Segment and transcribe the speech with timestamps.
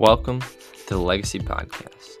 [0.00, 2.18] Welcome to the Legacy Podcast.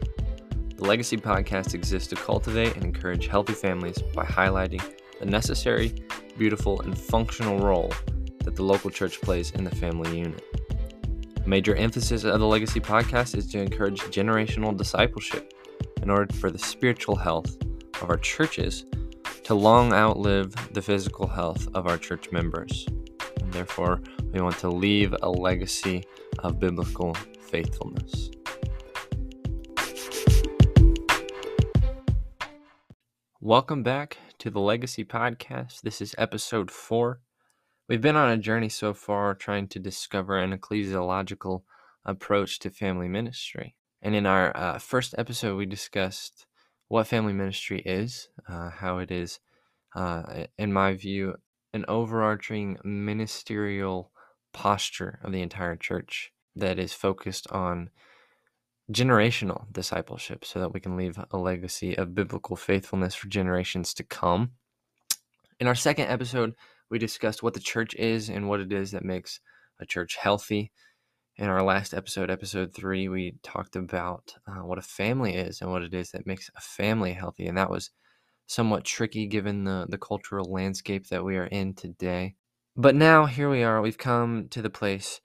[0.76, 4.80] The Legacy Podcast exists to cultivate and encourage healthy families by highlighting
[5.18, 5.92] the necessary,
[6.38, 7.92] beautiful, and functional role
[8.44, 10.40] that the local church plays in the family unit.
[11.44, 15.52] A major emphasis of the Legacy Podcast is to encourage generational discipleship
[16.00, 17.56] in order for the spiritual health
[18.00, 18.86] of our churches
[19.42, 22.86] to long outlive the physical health of our church members.
[23.54, 24.00] Therefore,
[24.32, 26.02] we want to leave a legacy
[26.40, 28.28] of biblical faithfulness.
[33.40, 35.82] Welcome back to the Legacy Podcast.
[35.82, 37.20] This is episode four.
[37.88, 41.62] We've been on a journey so far trying to discover an ecclesiological
[42.04, 43.76] approach to family ministry.
[44.02, 46.46] And in our uh, first episode, we discussed
[46.88, 49.38] what family ministry is, uh, how it is,
[49.94, 51.36] uh, in my view,
[51.74, 54.12] an overarching ministerial
[54.52, 57.90] posture of the entire church that is focused on
[58.92, 64.04] generational discipleship so that we can leave a legacy of biblical faithfulness for generations to
[64.04, 64.52] come.
[65.58, 66.54] In our second episode,
[66.90, 69.40] we discussed what the church is and what it is that makes
[69.80, 70.70] a church healthy.
[71.36, 75.72] In our last episode, episode three, we talked about uh, what a family is and
[75.72, 77.46] what it is that makes a family healthy.
[77.46, 77.90] And that was
[78.46, 82.34] somewhat tricky given the, the cultural landscape that we are in today.
[82.76, 85.20] But now here we are, we've come to the place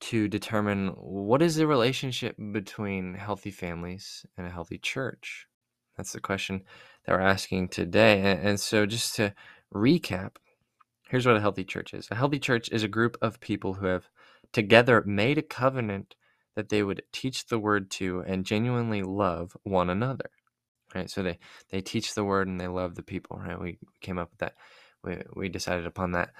[0.00, 5.46] to determine what is the relationship between healthy families and a healthy church.
[5.96, 6.62] That's the question
[7.06, 8.20] that we're asking today.
[8.20, 9.34] And, and so, just to
[9.72, 10.36] recap,
[11.08, 13.86] here's what a healthy church is a healthy church is a group of people who
[13.86, 14.08] have
[14.52, 16.16] together made a covenant
[16.56, 20.30] that they would teach the word to and genuinely love one another
[20.94, 21.38] right so they
[21.70, 24.54] they teach the word and they love the people right we came up with that
[25.04, 26.30] we, we decided upon that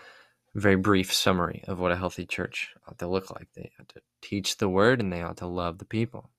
[0.55, 3.48] very brief summary of what a healthy church ought to look like.
[3.55, 6.31] They ought to teach the word and they ought to love the people.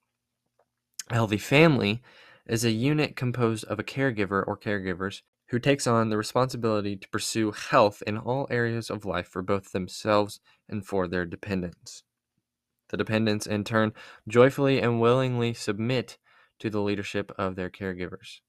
[1.09, 2.01] A healthy family
[2.45, 7.09] is a unit composed of a caregiver or caregivers who takes on the responsibility to
[7.09, 10.39] pursue health in all areas of life for both themselves
[10.69, 12.03] and for their dependents.
[12.89, 13.93] The dependents, in turn,
[14.27, 16.17] joyfully and willingly submit
[16.59, 18.39] to the leadership of their caregivers.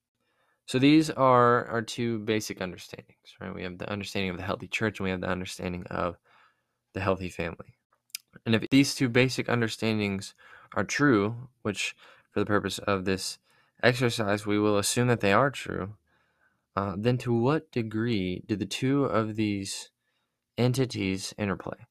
[0.66, 3.54] So these are our two basic understandings, right?
[3.54, 6.16] We have the understanding of the healthy church and we have the understanding of
[6.94, 7.74] the healthy family.
[8.46, 10.34] And if these two basic understandings
[10.74, 11.94] are true, which
[12.30, 13.38] for the purpose of this
[13.82, 15.96] exercise we will assume that they are true,
[16.76, 19.90] uh, then to what degree do the two of these
[20.56, 21.86] entities interplay?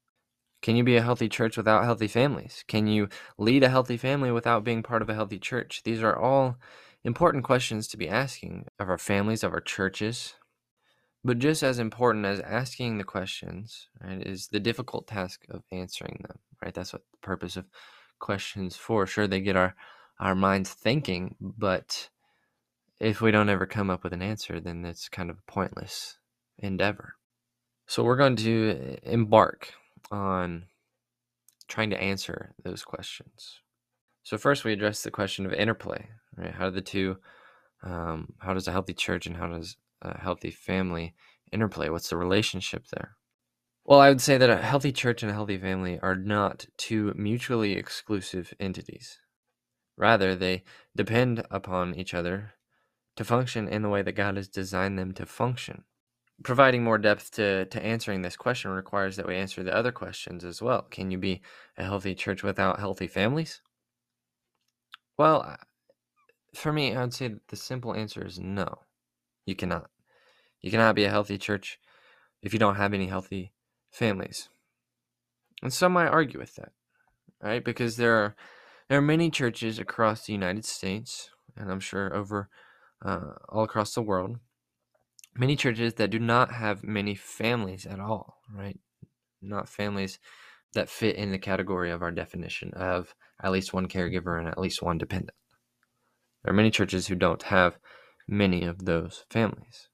[0.63, 2.63] Can you be a healthy church without healthy families?
[2.69, 5.83] Can you lead a healthy family without being part of a healthy church?
[5.83, 6.55] These are all
[7.03, 10.35] important questions to be asking of our families, of our churches.
[11.21, 16.23] But just as important as asking the questions, right, is the difficult task of answering
[16.25, 16.73] them, right?
[16.73, 17.65] That's what the purpose of
[18.19, 19.05] questions for.
[19.05, 19.75] Sure, they get our
[20.19, 22.09] our minds thinking, but
[23.01, 26.19] if we don't ever come up with an answer, then it's kind of a pointless
[26.57, 27.15] endeavor.
[27.85, 29.73] So we're going to embark
[30.11, 30.65] on
[31.67, 33.61] trying to answer those questions.
[34.23, 36.53] So first, we address the question of interplay, right?
[36.53, 37.17] How do the two,
[37.83, 41.13] um, how does a healthy church and how does a healthy family
[41.51, 41.89] interplay?
[41.89, 43.17] What's the relationship there?
[43.85, 47.13] Well, I would say that a healthy church and a healthy family are not two
[47.17, 49.19] mutually exclusive entities.
[49.97, 50.63] Rather, they
[50.95, 52.53] depend upon each other
[53.17, 55.83] to function in the way that God has designed them to function.
[56.43, 60.43] Providing more depth to, to answering this question requires that we answer the other questions
[60.43, 60.83] as well.
[60.83, 61.41] Can you be
[61.77, 63.61] a healthy church without healthy families?
[65.17, 65.57] Well,
[66.53, 68.79] for me, I'd say the simple answer is no.
[69.45, 69.89] You cannot.
[70.61, 71.79] You cannot be a healthy church
[72.41, 73.53] if you don't have any healthy
[73.91, 74.49] families.
[75.61, 76.71] And some might argue with that,
[77.41, 77.63] right?
[77.63, 78.35] Because there are
[78.89, 82.49] there are many churches across the United States, and I'm sure over
[83.03, 84.37] uh, all across the world,
[85.35, 88.79] many churches that do not have many families at all, right?
[89.41, 90.19] Not families
[90.73, 94.57] that fit in the category of our definition of at least one caregiver and at
[94.57, 95.35] least one dependent.
[96.43, 97.77] There are many churches who don't have
[98.27, 99.89] many of those families.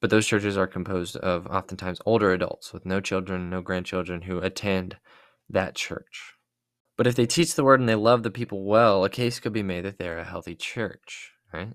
[0.00, 4.38] But those churches are composed of oftentimes older adults with no children, no grandchildren who
[4.38, 4.96] attend
[5.48, 6.34] that church.
[6.96, 9.52] But if they teach the word and they love the people well, a case could
[9.52, 11.74] be made that they're a healthy church, right?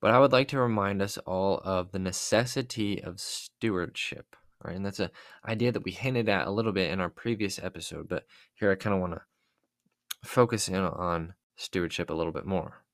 [0.00, 4.76] But I would like to remind us all of the necessity of stewardship, right?
[4.76, 5.10] And that's an
[5.46, 8.24] idea that we hinted at a little bit in our previous episode, but
[8.54, 9.22] here I kind of want to
[10.24, 12.84] focus in on stewardship a little bit more.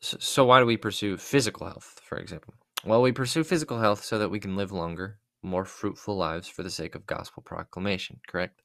[0.00, 2.54] So, so, why do we pursue physical health, for example?
[2.84, 6.64] Well, we pursue physical health so that we can live longer, more fruitful lives for
[6.64, 8.62] the sake of gospel proclamation, correct?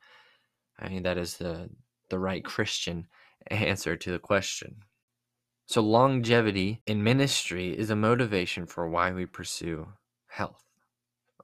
[0.79, 1.69] I mean, that is the
[2.09, 3.07] the right Christian
[3.51, 4.77] answer to the question.
[5.67, 9.87] So, longevity in ministry is a motivation for why we pursue
[10.27, 10.63] health.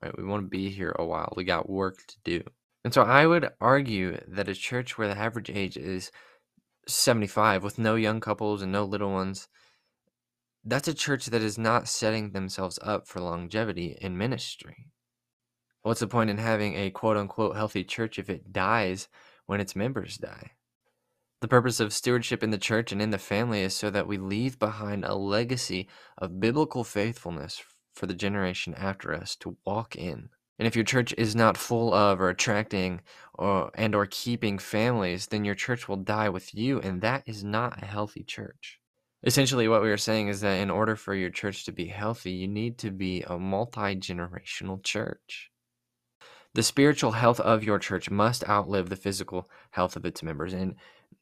[0.01, 0.17] Right?
[0.17, 1.33] We want to be here a while.
[1.35, 2.43] We got work to do.
[2.85, 6.11] And so I would argue that a church where the average age is
[6.87, 9.47] 75 with no young couples and no little ones,
[10.65, 14.87] that's a church that is not setting themselves up for longevity in ministry.
[15.81, 19.09] What's the point in having a quote unquote healthy church if it dies
[19.47, 20.51] when its members die?
[21.43, 24.17] The purpose of stewardship in the church and in the family is so that we
[24.17, 27.61] leave behind a legacy of biblical faithfulness
[27.93, 30.29] for the generation after us to walk in.
[30.57, 33.01] And if your church is not full of or attracting
[33.33, 37.43] or and or keeping families, then your church will die with you and that is
[37.43, 38.79] not a healthy church.
[39.25, 42.31] Essentially what we are saying is that in order for your church to be healthy,
[42.31, 45.51] you need to be a multi-generational church.
[46.55, 50.75] The spiritual health of your church must outlive the physical health of its members and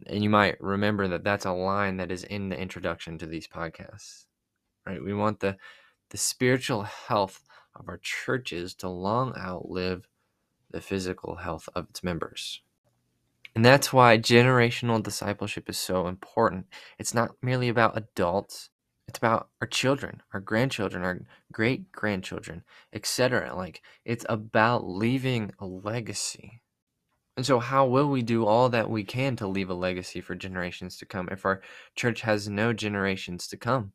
[0.08, 3.48] and you might remember that that's a line that is in the introduction to these
[3.48, 4.26] podcasts
[4.86, 5.04] right?
[5.04, 5.58] We want the
[6.10, 7.42] the spiritual health
[7.76, 10.08] of our churches to long outlive
[10.70, 12.62] the physical health of its members.
[13.56, 16.68] And that's why generational discipleship is so important.
[17.00, 18.70] It's not merely about adults.
[19.08, 21.20] It's about our children our grandchildren our
[21.52, 26.62] great grandchildren etc like it's about leaving a legacy
[27.38, 30.36] and so, how will we do all that we can to leave a legacy for
[30.36, 31.62] generations to come if our
[31.96, 33.94] church has no generations to come?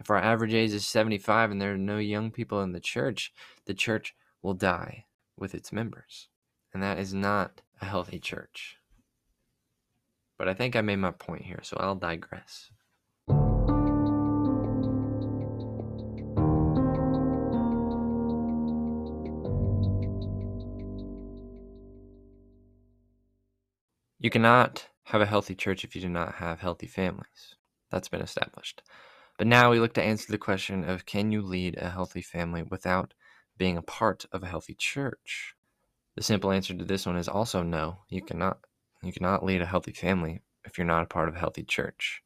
[0.00, 3.32] if our average age is 75 and there are no young people in the church,
[3.66, 5.06] the church will die
[5.36, 6.28] with its members.
[6.72, 8.76] And that is not a healthy church.
[10.38, 12.70] But I think I made my point here, so I'll digress.
[24.20, 27.54] You cannot have a healthy church if you do not have healthy families.
[27.92, 28.82] That's been established.
[29.38, 32.64] But now we look to answer the question of can you lead a healthy family
[32.64, 33.14] without
[33.56, 35.54] being a part of a healthy church?
[36.16, 37.98] The simple answer to this one is also no.
[38.08, 38.58] You cannot.
[39.04, 42.20] You cannot lead a healthy family if you're not a part of a healthy church.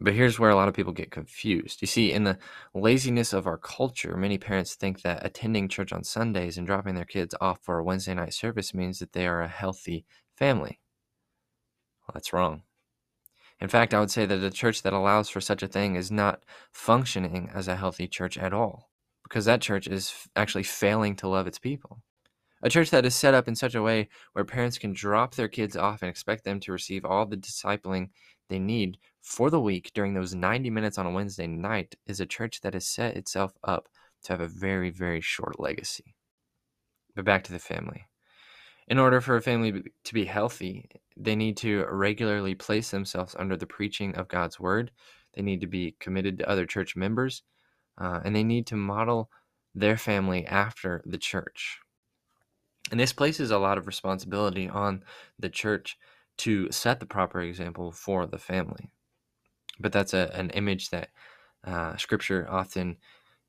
[0.00, 1.82] But here's where a lot of people get confused.
[1.82, 2.38] You see, in the
[2.74, 7.04] laziness of our culture, many parents think that attending church on Sundays and dropping their
[7.04, 10.04] kids off for a Wednesday night service means that they are a healthy
[10.36, 10.80] family.
[12.06, 12.62] Well, that's wrong.
[13.60, 16.10] In fact, I would say that a church that allows for such a thing is
[16.10, 18.90] not functioning as a healthy church at all,
[19.22, 22.02] because that church is actually failing to love its people.
[22.62, 25.48] A church that is set up in such a way where parents can drop their
[25.48, 28.10] kids off and expect them to receive all the discipling
[28.48, 32.26] they need for the week during those 90 minutes on a Wednesday night is a
[32.26, 33.88] church that has set itself up
[34.22, 36.14] to have a very, very short legacy.
[37.14, 38.06] But back to the family.
[38.88, 43.56] In order for a family to be healthy, they need to regularly place themselves under
[43.56, 44.92] the preaching of God's word.
[45.34, 47.42] They need to be committed to other church members,
[47.98, 49.30] uh, and they need to model
[49.74, 51.78] their family after the church.
[52.90, 55.02] And this places a lot of responsibility on
[55.38, 55.98] the church
[56.38, 58.90] to set the proper example for the family.
[59.80, 61.08] But that's a, an image that
[61.64, 62.98] uh, Scripture often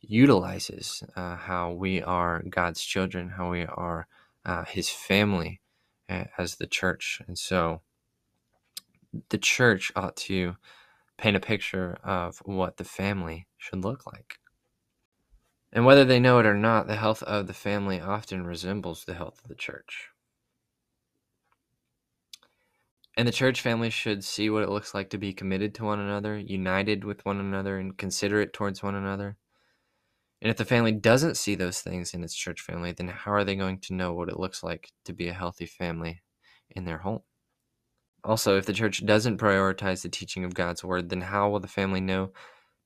[0.02, 4.08] utilizes uh, how we are God's children, how we are
[4.48, 5.62] uh, his family
[6.10, 7.22] as the church.
[7.28, 7.82] And so
[9.30, 10.56] the church ought to
[11.18, 14.40] paint a picture of what the family should look like.
[15.74, 19.16] And whether they know it or not, the health of the family often resembles the
[19.16, 20.10] health of the church.
[23.18, 26.00] And the church family should see what it looks like to be committed to one
[26.00, 29.38] another, united with one another, and considerate towards one another.
[30.42, 33.44] And if the family doesn't see those things in its church family, then how are
[33.44, 36.22] they going to know what it looks like to be a healthy family
[36.70, 37.22] in their home?
[38.24, 41.68] Also, if the church doesn't prioritize the teaching of God's word, then how will the
[41.68, 42.32] family know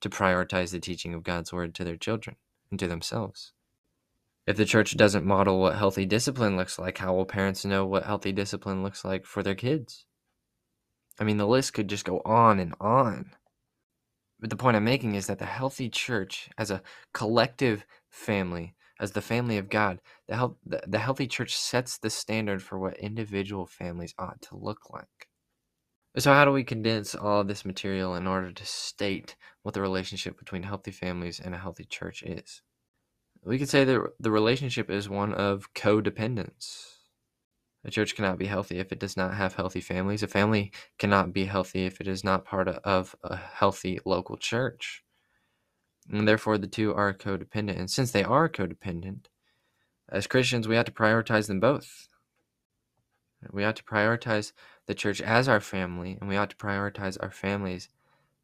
[0.01, 2.37] to prioritize the teaching of God's word to their children
[2.69, 3.53] and to themselves?
[4.47, 8.05] If the church doesn't model what healthy discipline looks like, how will parents know what
[8.05, 10.05] healthy discipline looks like for their kids?
[11.19, 13.31] I mean, the list could just go on and on.
[14.41, 16.81] But the point I'm making is that the healthy church, as a
[17.13, 22.09] collective family, as the family of God, the, health, the, the healthy church sets the
[22.09, 25.29] standard for what individual families ought to look like.
[26.17, 30.37] So, how do we condense all this material in order to state what the relationship
[30.37, 32.61] between healthy families and a healthy church is?
[33.43, 36.97] We could say that the relationship is one of codependence.
[37.83, 40.21] A church cannot be healthy if it does not have healthy families.
[40.21, 45.03] A family cannot be healthy if it is not part of a healthy local church.
[46.09, 47.79] And therefore, the two are codependent.
[47.79, 49.25] And since they are codependent,
[50.09, 52.07] as Christians, we have to prioritize them both.
[53.51, 54.51] We ought to prioritize
[54.85, 57.89] the church as our family, and we ought to prioritize our families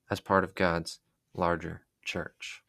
[0.09, 0.99] as part of God's
[1.35, 2.63] larger church.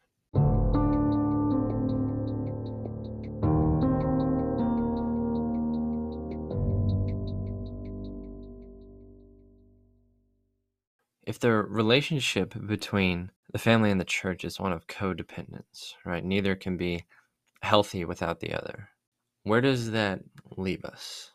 [11.29, 16.25] If the relationship between the family and the church is one of codependence, right?
[16.25, 17.05] Neither can be
[17.61, 18.89] healthy without the other.
[19.43, 20.21] Where does that
[20.57, 21.29] leave us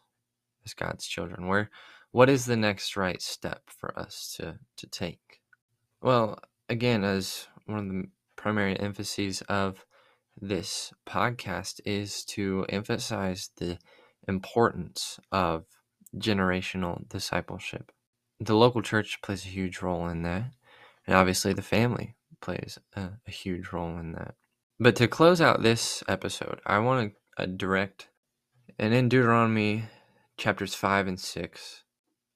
[0.64, 1.46] as God's children?
[1.46, 1.70] Where
[2.10, 5.40] what is the next right step for us to to take?
[6.02, 9.86] Well, again, as one of the primary emphases of
[10.40, 13.78] this podcast is to emphasize the
[14.26, 15.66] importance of
[16.16, 17.92] generational discipleship
[18.40, 20.52] the local church plays a huge role in that.
[21.06, 24.34] And obviously, the family plays a, a huge role in that.
[24.78, 28.08] But to close out this episode, I want to uh, direct,
[28.78, 29.84] and in Deuteronomy
[30.36, 31.84] chapters 5 and 6,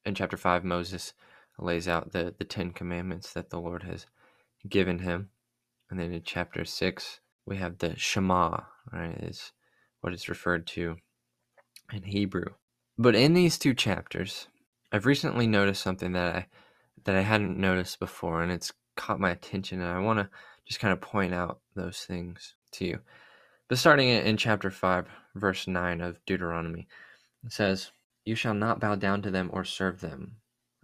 [0.05, 1.15] in chapter 5, Moses
[1.59, 4.07] lays out the, the Ten Commandments that the Lord has
[4.69, 5.31] given him.
[5.91, 8.61] And then in chapter 6, we have the Shema,
[8.93, 9.53] right, is
[10.01, 10.97] what is referred to
[11.93, 12.47] in Hebrew.
[12.97, 14.49] But in these two chapters,
[14.93, 16.47] I've recently noticed something that I
[17.05, 20.29] that I hadn't noticed before, and it's caught my attention, and I want to
[20.67, 22.99] just kind of point out those things to you.
[23.69, 26.89] But starting in chapter 5, verse 9 of Deuteronomy,
[27.45, 27.93] it says,
[28.25, 30.37] You shall not bow down to them or serve them.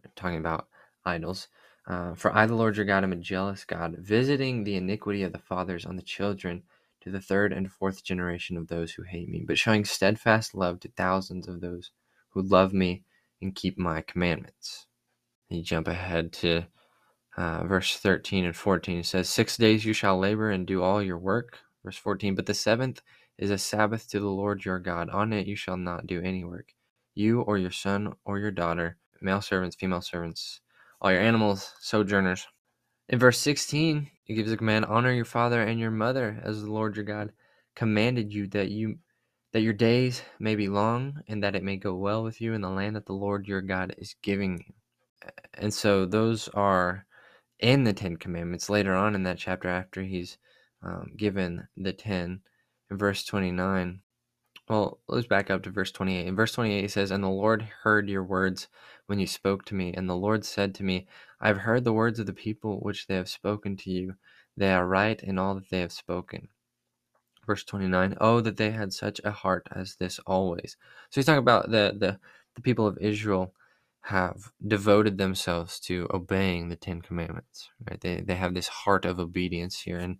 [0.04, 0.68] I'm Talking about
[1.04, 1.48] idols.
[1.86, 5.32] Uh, For I, the Lord your God, am a jealous God, visiting the iniquity of
[5.32, 6.62] the fathers on the children
[7.02, 10.80] to the third and fourth generation of those who hate me, but showing steadfast love
[10.80, 11.90] to thousands of those
[12.30, 13.02] who love me
[13.40, 14.86] and keep my commandments.
[15.48, 16.64] You jump ahead to
[17.36, 18.98] uh, verse 13 and 14.
[18.98, 21.58] It says, Six days you shall labor and do all your work.
[21.84, 23.02] Verse 14, but the seventh
[23.38, 25.10] is a Sabbath to the Lord your God.
[25.10, 26.72] On it you shall not do any work.
[27.14, 30.60] You or your son or your daughter, male servants, female servants,
[31.00, 32.46] all your animals, sojourners.
[33.08, 36.72] In verse 16, it gives a command honor your father and your mother as the
[36.72, 37.32] Lord your God
[37.76, 38.98] commanded you that you
[39.54, 42.60] that your days may be long and that it may go well with you in
[42.60, 45.30] the land that the Lord your God is giving you.
[45.54, 47.06] And so those are
[47.60, 50.38] in the Ten Commandments later on in that chapter after he's
[50.82, 52.40] um, given the ten.
[52.90, 54.00] In verse 29,
[54.68, 56.26] well, let's back up to verse 28.
[56.26, 58.66] In verse 28, it says, And the Lord heard your words
[59.06, 59.94] when you spoke to me.
[59.94, 61.06] And the Lord said to me,
[61.40, 64.14] I have heard the words of the people which they have spoken to you.
[64.56, 66.48] They are right in all that they have spoken
[67.46, 70.76] verse 29 oh that they had such a heart as this always.
[71.10, 72.18] So he's talking about the the,
[72.54, 73.54] the people of israel
[74.02, 78.00] have devoted themselves to obeying the ten commandments right?
[78.00, 80.18] They, they have this heart of obedience here and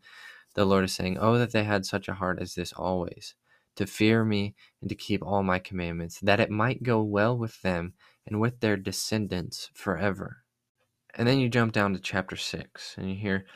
[0.55, 3.35] the lord is saying oh that they had such a heart as this always
[3.77, 7.61] to fear me and to keep all my commandments that it might go well with
[7.63, 7.95] them
[8.27, 10.39] and with their descendants forever.
[11.15, 13.47] And then you jump down to chapter 6 and you hear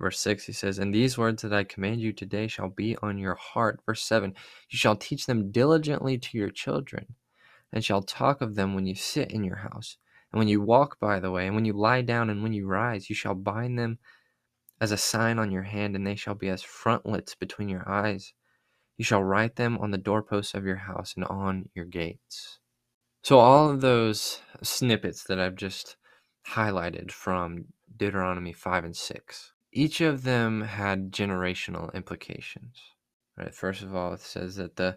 [0.00, 3.18] Verse 6, he says, And these words that I command you today shall be on
[3.18, 3.80] your heart.
[3.86, 4.34] Verse 7,
[4.68, 7.14] you shall teach them diligently to your children,
[7.72, 9.96] and shall talk of them when you sit in your house,
[10.32, 12.66] and when you walk by the way, and when you lie down, and when you
[12.66, 13.08] rise.
[13.08, 13.98] You shall bind them
[14.80, 18.32] as a sign on your hand, and they shall be as frontlets between your eyes.
[18.96, 22.58] You shall write them on the doorposts of your house and on your gates.
[23.22, 25.96] So, all of those snippets that I've just
[26.48, 32.80] highlighted from Deuteronomy 5 and 6 each of them had generational implications.
[33.36, 33.54] Right.
[33.54, 34.96] First of all, it says that the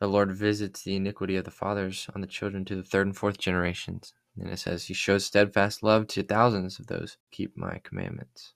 [0.00, 3.16] the Lord visits the iniquity of the fathers on the children to the third and
[3.16, 4.14] fourth generations.
[4.36, 8.54] And it says he shows steadfast love to thousands of those who keep my commandments.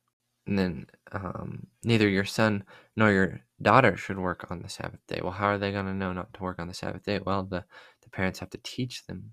[0.49, 2.65] And then um, neither your son
[2.97, 5.21] nor your daughter should work on the Sabbath day.
[5.23, 7.21] Well, how are they going to know not to work on the Sabbath day?
[7.25, 7.65] Well, the,
[8.03, 9.33] the parents have to teach them.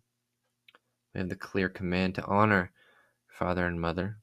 [1.15, 2.71] We have the clear command to honor
[3.27, 4.17] father and mother.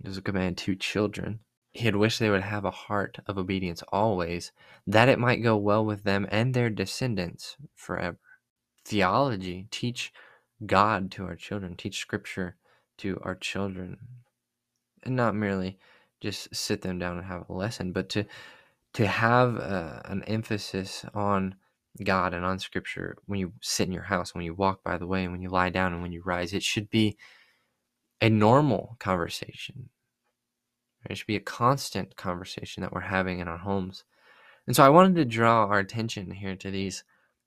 [0.00, 1.40] There's a command to children
[1.76, 4.50] he had wished they would have a heart of obedience always,
[4.86, 8.18] that it might go well with them and their descendants forever.
[8.86, 10.12] Theology, teach
[10.64, 12.56] God to our children, teach Scripture
[12.98, 13.98] to our children,
[15.04, 15.78] and not merely
[16.20, 18.24] just sit them down and have a lesson, but to
[18.94, 21.56] to have uh, an emphasis on
[22.02, 25.06] God and on Scripture when you sit in your house, when you walk by the
[25.06, 26.54] way, and when you lie down, and when you rise.
[26.54, 27.18] It should be
[28.22, 29.90] a normal conversation
[31.04, 34.04] it should be a constant conversation that we're having in our homes.
[34.66, 37.04] And so I wanted to draw our attention here to these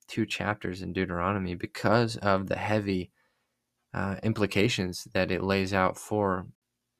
[0.08, 3.12] two chapters in Deuteronomy because of the heavy
[3.94, 6.48] uh, implications that it lays out for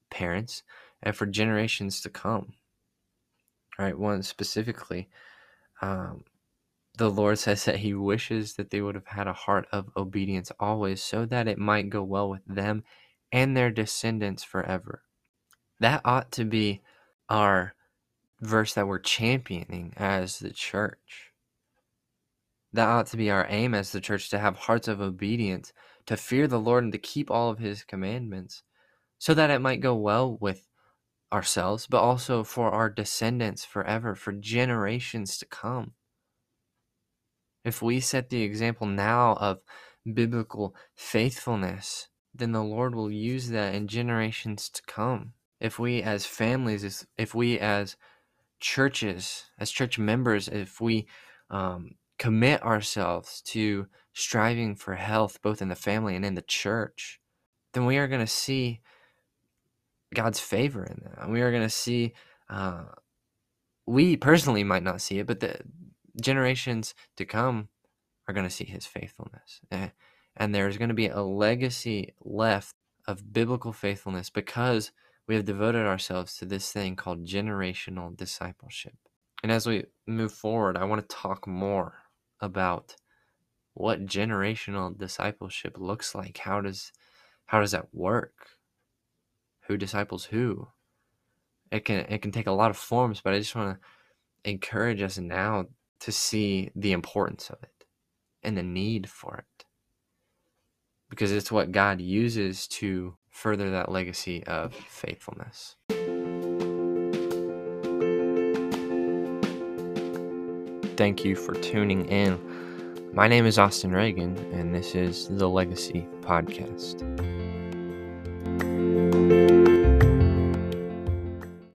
[0.10, 0.64] parents
[1.02, 2.54] and for generations to come.
[3.78, 5.08] All right, one specifically,
[5.82, 6.26] um,
[6.98, 10.52] the Lord says that He wishes that they would have had a heart of obedience
[10.60, 12.84] always, so that it might go well with them
[13.32, 15.04] and their descendants forever.
[15.80, 16.82] That ought to be
[17.30, 17.74] our
[18.42, 21.32] verse that we're championing as the church.
[22.74, 25.74] That ought to be our aim as the church to have hearts of obedience,
[26.06, 28.64] to fear the Lord, and to keep all of His commandments,
[29.18, 30.68] so that it might go well with
[31.32, 35.94] ourselves, but also for our descendants forever, for generations to come.
[37.64, 39.60] If we set the example now of
[40.12, 45.34] biblical faithfulness, then the Lord will use that in generations to come.
[45.60, 47.96] If we as families, if we as
[48.60, 51.08] churches, as church members, if we
[51.50, 57.20] um, commit ourselves to striving for health both in the family and in the church,
[57.74, 58.82] then we are going to see
[60.14, 61.24] God's favor in that.
[61.24, 62.14] And We are going to see,
[62.50, 62.84] uh,
[63.86, 65.60] we personally might not see it, but the
[66.22, 67.70] generations to come
[68.28, 69.60] are going to see his faithfulness.
[69.72, 69.90] Eh,
[70.36, 72.76] and there's going to be a legacy left
[73.08, 74.92] of biblical faithfulness because
[75.30, 78.96] we have devoted ourselves to this thing called generational discipleship.
[79.44, 82.00] And as we move forward, I want to talk more
[82.42, 82.96] about
[83.76, 86.40] what generational discipleship looks like.
[86.40, 86.92] How does
[87.46, 88.34] how does that work?
[89.68, 90.70] Who disciples who?
[91.72, 95.04] It can it can take a lot of forms, but I just want to encourage
[95.04, 95.68] us now
[96.00, 97.86] to see the importance of it
[98.42, 99.66] and the need for it.
[101.08, 105.78] Because it's what God uses to further that legacy of faithfulness.
[110.98, 112.38] Thank you for tuning in.
[113.14, 117.00] My name is Austin Reagan, and this is the Legacy Podcast.